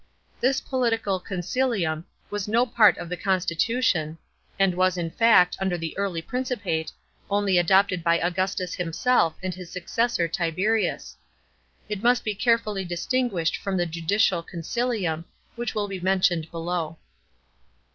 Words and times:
This 0.39 0.59
political 0.61 1.19
consilium 1.19 2.05
was 2.31 2.47
no 2.47 2.65
part 2.65 2.97
of 2.97 3.07
the 3.07 3.15
constitution, 3.15 4.17
and 4.57 4.73
was 4.73 4.97
in 4.97 5.11
fact, 5.11 5.55
under 5.59 5.77
the 5.77 5.95
early 5.95 6.23
Principate, 6.23 6.91
only 7.29 7.59
adopted 7.59 8.03
by 8.03 8.17
Augustus 8.17 8.73
himself 8.73 9.35
and 9.43 9.53
his 9.53 9.69
successor 9.69 10.27
Tiberius. 10.27 11.17
It 11.87 12.01
must 12.01 12.23
be 12.23 12.33
carefully 12.33 12.83
distinguished 12.83 13.57
from 13.57 13.77
the 13.77 13.85
judicial 13.85 14.41
consilium, 14.41 15.25
which 15.55 15.75
will 15.75 15.87
be 15.87 15.99
mentioned 15.99 16.49
below. 16.49 16.97